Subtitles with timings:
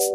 [0.00, 0.06] ¿Qué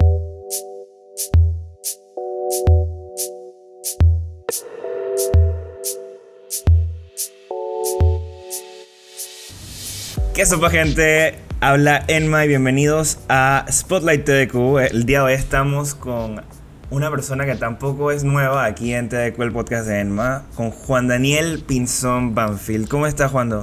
[10.46, 11.36] sopa gente?
[11.62, 14.56] Habla Enma y bienvenidos a Spotlight TDQ.
[14.92, 16.42] El día de hoy estamos con
[16.90, 21.08] una persona que tampoco es nueva aquí en TDQ, el podcast de Enma, con Juan
[21.08, 22.88] Daniel Pinzón Banfield.
[22.88, 23.54] ¿Cómo estás, Juan?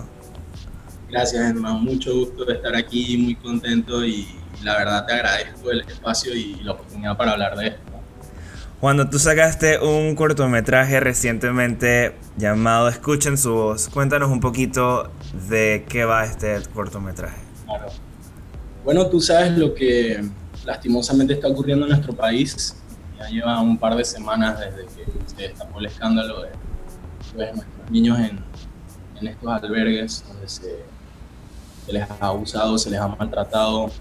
[1.11, 1.75] Gracias, Enma.
[1.75, 4.29] Mucho gusto de estar aquí, muy contento y
[4.63, 7.93] la verdad te agradezco el espacio y la oportunidad para hablar de esto.
[8.81, 15.13] Cuando tú sacaste un cortometraje recientemente llamado Escuchen su voz, cuéntanos un poquito
[15.49, 17.41] de qué va este cortometraje.
[17.65, 17.87] Claro.
[18.85, 20.25] Bueno, tú sabes lo que
[20.65, 22.77] lastimosamente está ocurriendo en nuestro país.
[23.19, 26.49] Ya lleva un par de semanas desde que se destapó el escándalo de
[27.37, 28.41] pues, nuestros niños en,
[29.21, 30.85] en, estos albergues donde se,
[31.87, 33.93] se les ha abusado, se les ha maltratado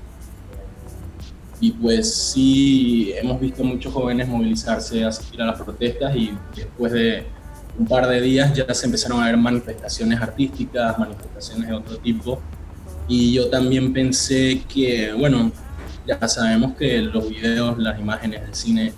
[1.61, 7.23] y pues sí, hemos visto muchos jóvenes movilizarse, asistir a las protestas y después de
[7.77, 12.41] un par de días ya se empezaron a ver manifestaciones artísticas, manifestaciones de otro tipo.
[13.07, 15.51] Y yo también pensé que, bueno,
[16.07, 18.93] ya sabemos que los videos, las imágenes del cine,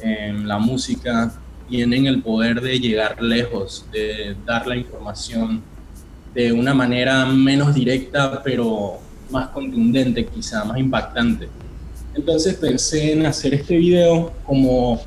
[0.00, 1.32] em, la música,
[1.68, 5.62] tienen el poder de llegar lejos, de dar la información
[6.34, 8.98] de una manera menos directa, pero
[9.30, 11.48] más contundente quizá, más impactante.
[12.14, 15.00] Entonces pensé en hacer este video como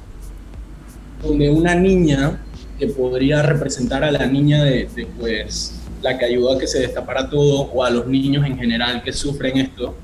[1.21, 2.41] donde una niña
[2.79, 4.89] que podría representar a la niña de,
[5.19, 9.01] pues la que ayudó a que se destapara todo o a los niños en general
[9.03, 9.95] que sufren esto,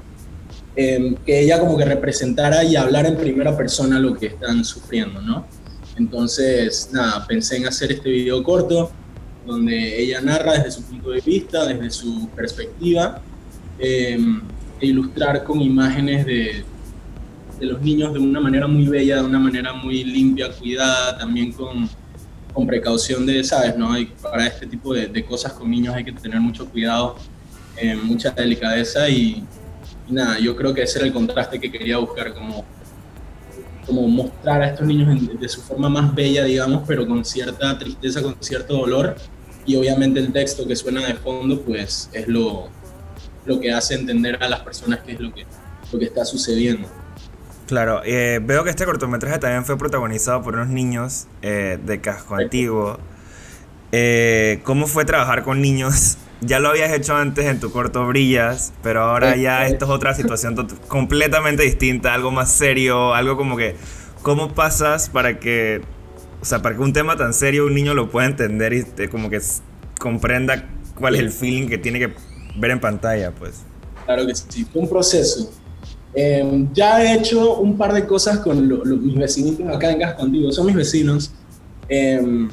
[0.75, 5.21] em, que ella como que representara y hablara en primera persona lo que están sufriendo,
[5.21, 5.45] ¿no?
[5.97, 8.91] Entonces, nada, pensé en hacer este video corto
[9.45, 13.21] donde ella narra desde su punto de vista, desde su perspectiva,
[13.79, 14.41] em,
[14.79, 16.63] e ilustrar con imágenes de,
[17.61, 21.51] de los niños de una manera muy bella, de una manera muy limpia, cuidada, también
[21.51, 21.87] con,
[22.51, 23.77] con precaución de, ¿sabes?
[23.77, 23.93] No?
[23.93, 27.17] Hay, para este tipo de, de, cosas con niños hay que tener mucho cuidado,
[27.77, 29.43] eh, mucha delicadeza y,
[30.09, 32.65] nada, yo creo que ese era el contraste que quería buscar, como,
[33.85, 38.23] como mostrar a estos niños de su forma más bella, digamos, pero con cierta tristeza,
[38.23, 39.15] con cierto dolor
[39.67, 42.69] y obviamente el texto que suena de fondo, pues es lo,
[43.45, 45.45] lo que hace entender a las personas qué es lo que,
[45.93, 46.87] lo que está sucediendo.
[47.71, 52.35] Claro, eh, veo que este cortometraje también fue protagonizado por unos niños eh, de casco
[52.35, 52.99] antiguo.
[53.93, 56.17] Eh, ¿Cómo fue trabajar con niños?
[56.41, 60.15] Ya lo habías hecho antes en tu corto Brillas, pero ahora ya esto es otra
[60.15, 60.55] situación
[60.87, 63.75] completamente distinta, algo más serio, algo como que,
[64.23, 65.81] ¿cómo pasas para que,
[66.41, 69.29] o sea, para que un tema tan serio un niño lo pueda entender y como
[69.29, 69.39] que
[69.99, 72.11] comprenda cuál es el feeling que tiene que
[72.57, 73.61] ver en pantalla, pues?
[74.05, 75.60] Claro que sí, fue un proceso
[76.13, 78.67] Em, ya he hecho un par de cosas con
[79.03, 81.31] mis vecinitos acá en Gas Contigo, son mis vecinos.
[81.87, 82.49] Em,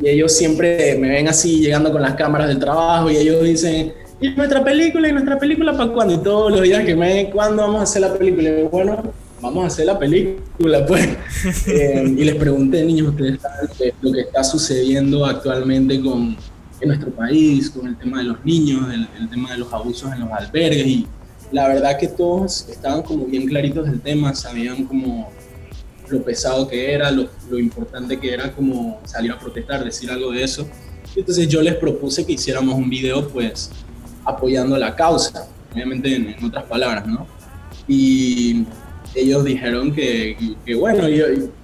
[0.00, 3.94] y ellos siempre me ven así llegando con las cámaras del trabajo y ellos dicen,
[4.20, 5.08] ¿y nuestra película?
[5.08, 6.14] ¿Y nuestra película para cuándo?
[6.14, 8.48] Y todos los días que me ven, ¿cuándo vamos a hacer la película?
[8.48, 11.08] Y bueno, vamos a hacer la película, pues.
[11.68, 16.36] Em, y les pregunté, niños, ¿ustedes saben lo que está sucediendo actualmente con,
[16.80, 20.12] en nuestro país, con el tema de los niños, el, el tema de los abusos
[20.12, 20.86] en los albergues?
[20.86, 21.06] Y
[21.52, 25.30] la verdad que todos estaban como bien claritos del tema, sabían como
[26.08, 30.30] lo pesado que era, lo, lo, importante que era como salir a protestar, decir algo
[30.30, 30.68] de eso.
[31.14, 33.70] Entonces yo les propuse que hiciéramos un video pues
[34.24, 37.26] apoyando la causa, obviamente en, otras palabras, ¿no?
[37.88, 38.64] Y
[39.14, 41.04] ellos dijeron que, que bueno,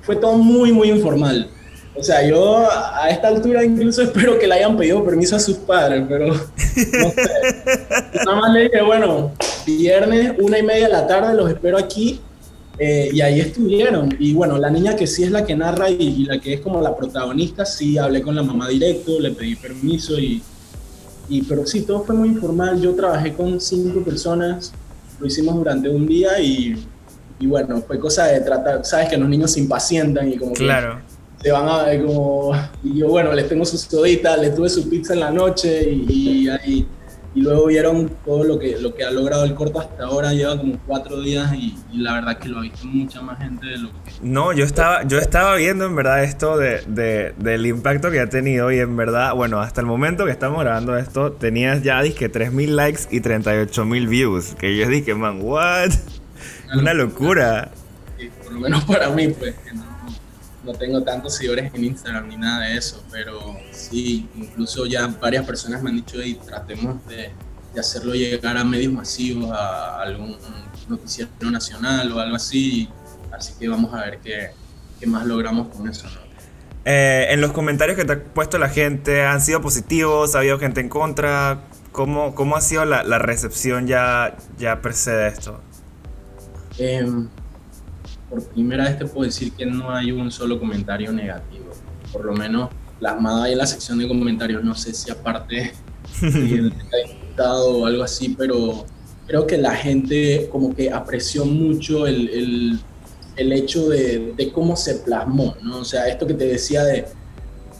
[0.03, 1.51] fue todo muy, muy informal.
[1.95, 5.57] O sea, yo a esta altura incluso espero que le hayan pedido permiso a sus
[5.59, 7.31] padres, pero no sé.
[8.25, 9.33] Nada más le dije, bueno,
[9.65, 12.21] viernes, una y media de la tarde, los espero aquí.
[12.79, 14.15] Eh, y ahí estuvieron.
[14.19, 16.81] Y bueno, la niña que sí es la que narra y, la que es como
[16.81, 20.43] la protagonista, sí hablé con la mamá directo, le pedí permiso y,
[21.29, 22.81] y, pero sí, todo fue muy informal.
[22.81, 24.73] Yo trabajé con cinco personas,
[25.21, 26.75] lo hicimos durante un día y,
[27.39, 31.01] y bueno, fue cosa de tratar, sabes que los niños se impacientan y como claro.
[31.43, 32.53] se van a ver como,
[32.83, 36.45] y yo bueno, les tengo su sodita, les tuve su pizza en la noche y,
[36.45, 36.87] y ahí
[37.35, 40.59] y luego vieron todo lo que, lo que ha logrado el corto hasta ahora, lleva
[40.59, 43.89] como cuatro días y, la verdad que lo ha visto mucha más gente de lo
[43.91, 44.13] que...
[44.23, 48.29] No, yo estaba, yo estaba viendo en verdad esto de, de, del impacto que ha
[48.29, 52.31] tenido y en verdad, bueno, hasta el momento que estamos grabando esto, tenías ya, dije,
[52.31, 55.91] 3.000 likes y 38.000 views, que yo dije, man, what?
[56.75, 57.71] Una locura.
[58.45, 59.92] por lo menos para mí, pues, que no,
[60.65, 65.45] no tengo tantos seguidores en Instagram ni nada de eso, pero sí, incluso ya varias
[65.45, 67.31] personas me han dicho, y tratemos de,
[67.75, 70.37] de, hacerlo llegar a medios masivos, a algún,
[70.89, 72.89] noticiero nacional o algo así.
[73.33, 74.51] Así que vamos a ver qué,
[75.01, 76.07] qué más logramos con eso.
[76.85, 80.35] Eh, en los comentarios que te ha puesto la gente, ¿han sido positivos?
[80.35, 81.61] ¿Ha habido gente en contra?
[81.93, 85.61] ¿Cómo, cómo ha sido la, la recepción ya, ya precede esto?
[86.79, 87.29] Em,
[88.33, 91.67] por primera vez te puedo decir que no hay un solo comentario negativo.
[92.11, 94.65] Por lo menos plasmada ahí en la sección de comentarios.
[94.65, 95.75] No sé si aparte
[96.23, 98.87] del diputado o algo así, pero
[99.27, 102.81] creo que la gente como que apreció mucho el, el,
[103.37, 105.81] el hecho de, de, cómo se plasmó, ¿no?
[105.81, 107.05] O sea, esto que te decía de,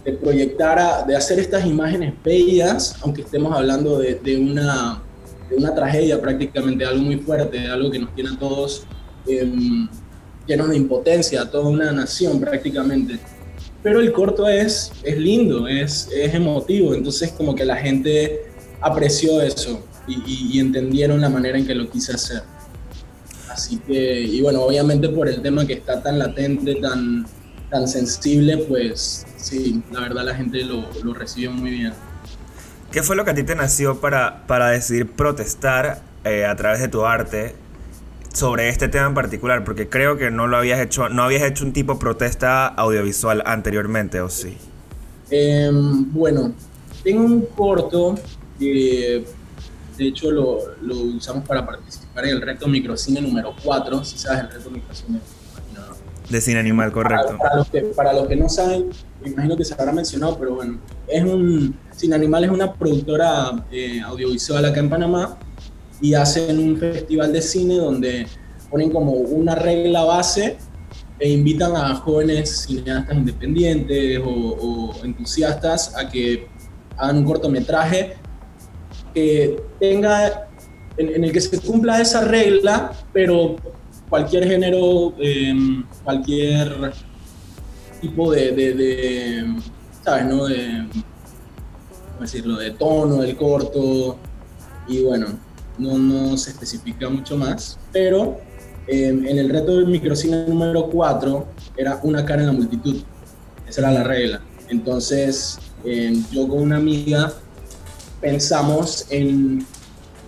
[0.05, 5.03] de proyectar, a, de hacer estas imágenes bellas, aunque estemos hablando de, de, una,
[5.49, 8.87] de una tragedia prácticamente, algo muy fuerte, algo que nos tiene a todos
[9.27, 9.89] eh,
[10.47, 13.19] llenos de impotencia, a toda una nación prácticamente.
[13.83, 18.45] Pero el corto es, es lindo, es, es emotivo, entonces como que la gente
[18.81, 22.43] apreció eso y, y, y entendieron la manera en que lo quise hacer.
[23.49, 27.27] Así que, y bueno, obviamente por el tema que está tan latente, tan,
[27.71, 31.93] tan sensible, pues sí, la verdad la gente lo, lo recibió muy bien.
[32.91, 36.81] ¿Qué fue lo que a ti te nació para, para decidir protestar eh, a través
[36.81, 37.55] de tu arte
[38.33, 39.65] sobre este tema en particular?
[39.65, 43.43] Porque creo que no lo habías hecho, no habías hecho un tipo de protesta audiovisual
[43.47, 44.57] anteriormente, ¿o sí?
[45.31, 46.53] Eh, bueno,
[47.03, 48.17] tengo un corto
[48.59, 49.25] que
[49.97, 54.41] de hecho lo, lo, usamos para participar en el reto microcine número 4, si sabes
[54.41, 55.21] el reto microcine.
[55.75, 55.81] No.
[56.29, 57.37] De cine animal, correcto.
[57.37, 58.91] Para, para, los que, para los que no saben,
[59.23, 63.65] me imagino que se habrá mencionado, pero bueno, es un, Cine Animal es una productora
[63.71, 65.39] eh, audiovisual acá en Panamá
[66.03, 68.27] y hacen un festival de cine donde
[68.69, 70.59] ponen como una regla base
[71.19, 76.49] e invitan a jóvenes cineastas independientes o, entusiastas a que
[76.99, 78.17] hagan un cortometraje
[79.15, 80.49] que tenga,
[80.97, 83.57] en, el que se cumpla esa regla, pero
[84.09, 85.55] cualquier género, eh,
[86.03, 86.93] cualquier
[88.01, 89.55] tipo de, de, de,
[90.03, 90.25] ¿sabes?
[90.25, 90.47] No?
[90.47, 90.89] De,
[92.09, 92.57] ¿cómo decirlo?
[92.57, 94.19] De tono del corto,
[94.89, 95.27] y bueno,
[95.79, 98.39] no, no se especifica mucho más, pero
[98.87, 101.47] eh, en el reto del microcine número 4
[101.77, 103.03] era una cara en la multitud,
[103.69, 104.41] esa era la regla.
[104.69, 107.33] Entonces, eh, yo con una amiga
[108.21, 109.67] pensamos en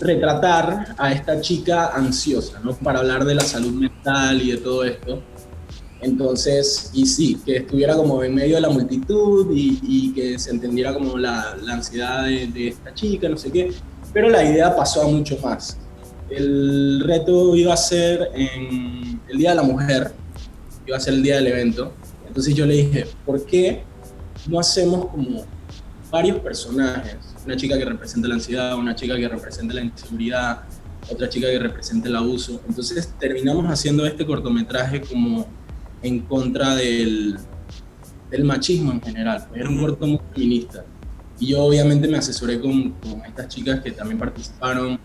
[0.01, 2.75] retratar a esta chica ansiosa, ¿no?
[2.75, 5.23] Para hablar de la salud mental y de todo esto.
[6.01, 10.93] Entonces, y sí, que estuviera como en medio de la multitud y, que se entendiera
[10.93, 13.73] como la, la ansiedad de, de, esta chica, no sé qué.
[14.15, 15.77] Pero la idea pasó a mucho más.
[16.31, 20.13] El reto iba a ser en el Día de la Mujer,
[20.87, 21.93] iba a ser el día del evento.
[22.27, 23.83] Entonces yo le dije, ¿por qué
[24.47, 25.45] no hacemos como
[26.11, 27.17] varios personajes?
[27.45, 30.61] Una chica que representa la ansiedad, una chica que representa la inseguridad,
[31.11, 32.61] otra chica que representa el abuso.
[32.69, 35.47] Entonces terminamos haciendo este cortometraje como
[36.03, 37.37] en contra del,
[38.31, 39.49] del machismo en general.
[39.55, 40.85] Era un corto muy feminista.
[41.39, 42.95] Y yo obviamente me asesoré con,
[43.27, 44.99] estas chicas que también participaron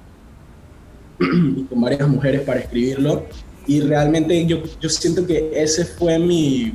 [1.19, 3.25] y con varias mujeres para escribirlo.
[3.67, 6.73] Y realmente yo, yo siento que ese fue mi,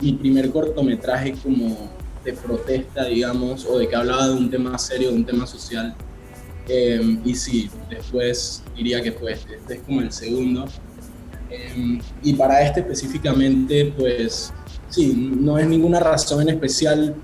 [0.00, 1.90] mi primer cortometraje como
[2.24, 5.94] de protesta, digamos, o de que hablaba de un tema serio, de un tema social.
[6.68, 9.56] Eh, y sí, después diría que fue este.
[9.56, 10.66] Este es como el segundo.
[11.50, 14.52] Eh, y para este específicamente, pues
[14.88, 17.14] sí, no es ninguna razón en especial.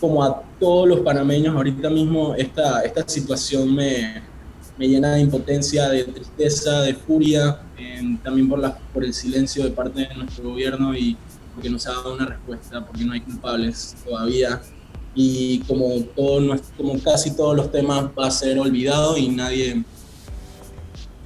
[0.00, 4.22] Como a todos los panameños, ahorita mismo esta, esta situación me,
[4.78, 9.64] me llena de impotencia, de tristeza, de furia, eh, también por, la, por el silencio
[9.64, 11.16] de parte de nuestro gobierno y
[11.54, 14.60] porque no se ha dado una respuesta, porque no hay culpables todavía.
[15.14, 19.82] Y como, todo, como casi todos los temas va a ser olvidado y nadie,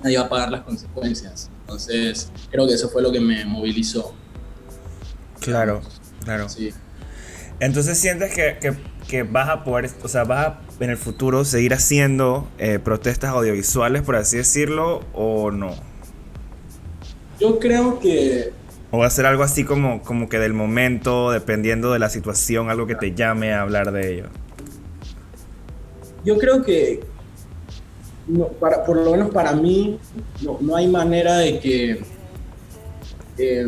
[0.02, 1.50] nadie va a pagar las consecuencias.
[1.62, 4.14] Entonces, creo que eso fue lo que me movilizó.
[5.40, 5.82] Claro,
[6.22, 6.48] claro.
[6.48, 6.70] Sí.
[7.58, 8.76] Entonces, ¿sientes que, que,
[9.10, 13.30] que, vas a poder, o sea, vas a en el futuro seguir haciendo eh, protestas
[13.30, 15.74] audiovisuales, por así decirlo, o no?
[17.38, 18.52] Yo creo que
[18.92, 22.70] ¿O va a ser algo así como, como que del momento, dependiendo de la situación,
[22.70, 24.24] algo que te llame a hablar de ello?
[26.24, 27.00] Yo creo que,
[28.26, 29.98] no, para, por lo menos para mí,
[30.42, 32.00] no, no hay manera de que
[33.38, 33.66] eh,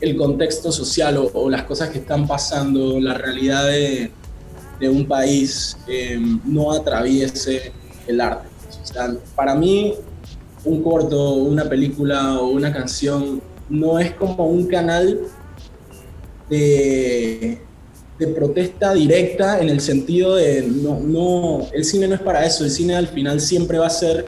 [0.00, 4.11] el contexto social o, o, las cosas que están pasando, la realidad de,
[4.82, 7.70] de un país, eh, no atraviese
[8.08, 8.48] el arte.
[9.36, 9.94] Para mí,
[10.64, 15.20] un corto, una película o una canción no es como un canal
[16.50, 17.60] de,
[18.18, 22.64] de, protesta directa en el sentido de no, no, el cine no es para eso,
[22.64, 24.26] el cine al final siempre va a ser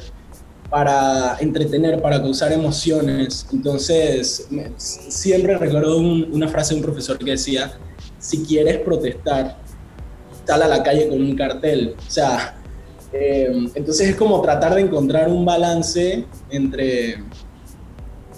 [0.70, 3.46] para entretener, para causar emociones.
[3.52, 7.72] Entonces, siempre recuerdo una frase de un profesor que decía,
[8.18, 9.63] si quieres protestar,
[10.44, 11.94] sal a la calle con un cartel.
[11.96, 12.56] O sea,
[13.12, 17.22] eh, entonces es como tratar de encontrar un balance entre,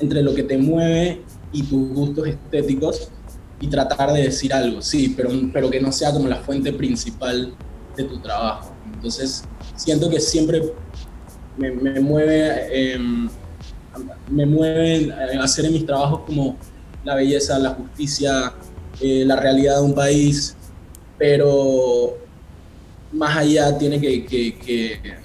[0.00, 1.22] entre lo que te mueve
[1.52, 3.08] y tus gustos estéticos
[3.60, 7.54] y tratar de decir algo, sí, pero, pero que no sea como la fuente principal
[7.96, 8.72] de tu trabajo.
[8.92, 9.44] Entonces,
[9.74, 10.62] siento que siempre
[11.56, 13.28] me, me mueve, em,
[14.30, 15.10] me mueve
[15.40, 16.56] hacer en mis trabajos como
[17.02, 18.52] la belleza, la justicia,
[19.00, 20.56] eh, la realidad de un país,
[21.18, 22.18] pero
[23.12, 25.16] más allá tiene que, que,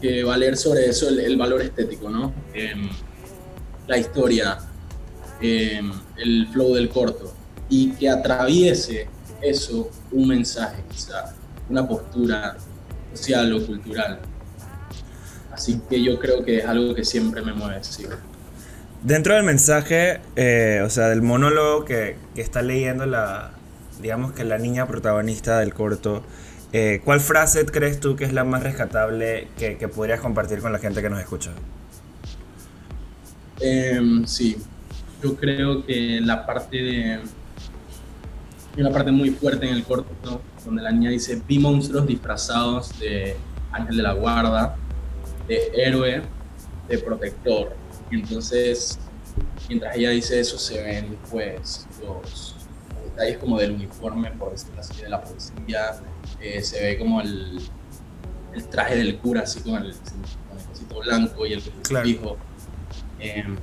[0.00, 2.32] que, valer sobre eso el, valor estético, ¿no?
[2.54, 2.88] Em,
[3.88, 4.58] la historia,
[5.40, 7.34] em, el flow del corto,
[7.68, 9.08] y que atraviese
[9.42, 11.34] eso un mensaje, quizá,
[11.68, 12.56] una postura
[13.12, 14.20] social o cultural.
[15.52, 18.04] Así que yo creo que es algo que siempre me mueve, sí.
[19.02, 23.55] Dentro del mensaje, eh, o sea, del monólogo que, que está leyendo la,
[24.00, 26.22] digamos que la niña protagonista del corto,
[26.72, 30.72] eh, ¿cuál frase crees tú que es la más rescatable que, que podrías compartir con
[30.72, 31.52] la gente que nos escucha?
[33.60, 34.56] Em, sí,
[35.22, 37.20] yo creo que la parte de...
[38.76, 43.36] Una parte muy fuerte en el corto donde la niña dice, vi monstruos disfrazados de
[43.72, 44.76] ángel de la guarda,
[45.48, 46.22] de héroe,
[46.88, 47.74] de protector.
[48.10, 48.98] Entonces,
[49.68, 52.55] mientras ella dice eso, se ven pues los
[53.16, 56.00] detalles como del uniforme, por decirlo así, de la policía,
[56.40, 57.60] eh, se ve como el,
[58.54, 59.94] el, traje del cura, así con el,
[60.88, 62.36] con blanco y el fijo.
[63.18, 63.56] Em,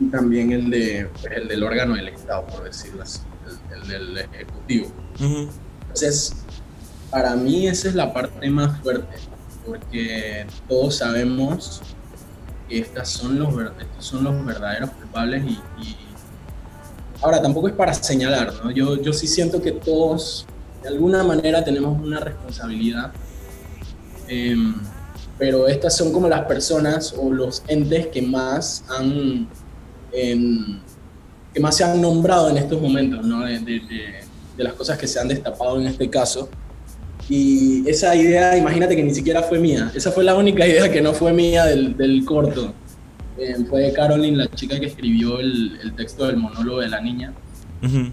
[0.00, 3.20] y también el, de, pues, el del órgano del Estado, por decirlo así,
[3.72, 4.88] el, del Ejecutivo.
[5.20, 6.34] Entonces,
[7.10, 9.16] para mí esa es la parte más fuerte,
[9.64, 11.80] porque todos sabemos
[12.68, 15.96] que estas son los, estos son los verdaderos culpables y
[17.24, 18.70] Ahora, tampoco es para señalar, ¿no?
[18.70, 20.44] Yo, yo sí siento que todos,
[20.82, 23.12] de alguna manera, tenemos una responsabilidad.
[24.28, 24.74] Em,
[25.38, 29.48] pero estas son como las personas o los entes que más han,
[30.12, 30.80] em,
[31.54, 33.42] que más se han nombrado en estos momentos, ¿no?
[33.42, 36.50] De, de, las cosas que se han destapado en este caso.
[37.26, 39.90] Y esa idea, imagínate que ni siquiera fue mía.
[39.94, 42.74] Esa fue la única idea que no fue mía del, del corto.
[43.36, 47.32] Eh, fue Caroline la chica que escribió el, texto del monólogo de la niña.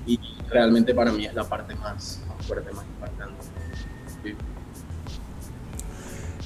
[0.06, 3.36] Y realmente para mí es la parte más, fuerte, más importante.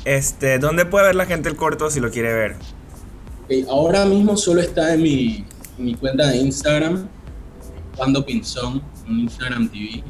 [0.05, 2.55] Este, ¿Dónde puede ver la gente el corto si lo quiere ver?
[3.69, 5.45] ahora mismo solo está en mi,
[5.77, 7.07] mi cuenta de Instagram,
[7.95, 10.03] Cuando Pinzón, en Instagram TV.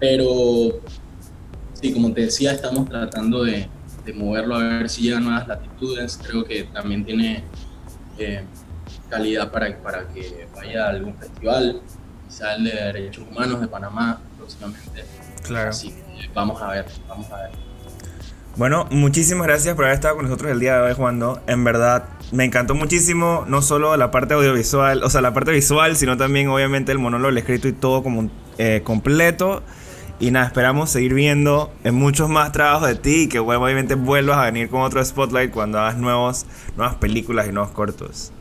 [0.00, 0.80] Pero
[1.74, 3.68] sí, como te decía, estamos tratando de,
[4.04, 6.18] de moverlo a ver si llega a nuevas latitudes.
[6.22, 7.44] Creo que también tiene
[8.18, 8.44] eh,
[9.08, 11.80] calidad para, para que vaya a algún festival,
[12.26, 15.04] quizá el de Derechos Humanos de Panamá próximamente.
[15.42, 15.70] Claro.
[15.70, 17.68] Así que vamos a ver, vamos a ver.
[18.56, 21.22] Bueno, muchísimas gracias por haber estado con nosotros el día de hoy, Juan.
[21.46, 25.96] En verdad, me encantó muchísimo, no solo la parte audiovisual, o sea, la parte visual,
[25.96, 28.28] sino también, obviamente, el monólogo, el escrito y todo como
[28.58, 29.62] eh, completo.
[30.20, 34.38] Y nada, esperamos seguir viendo en muchos más trabajos de ti y que obviamente vuelvas
[34.38, 36.44] a venir con otro spotlight cuando hagas nuevos,
[36.76, 38.32] nuevas películas y nuevos cortos.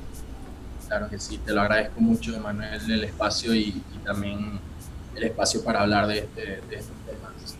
[0.88, 4.60] Claro que sí, te lo agradezco mucho, Emanuel, el espacio y, también
[5.15, 7.57] el espacio para hablar de, este, de estos temas.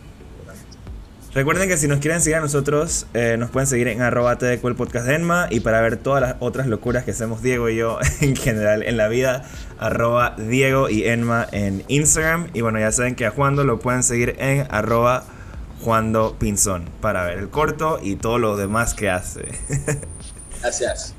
[1.34, 5.06] Recuerden que si nos quieren seguir a nosotros, eh, nos pueden seguir en arroba podcast
[5.06, 8.34] de Enma y para ver todas las otras locuras que hacemos Diego y yo en
[8.34, 9.44] general en la vida,
[9.78, 12.48] arroba Diego y Enma en Instagram.
[12.54, 15.24] Y bueno, ya saben que a Juando lo pueden seguir en arroba
[15.82, 19.48] Juando Pinzón para ver el corto y todo lo demás que hace.
[20.62, 21.14] Gracias.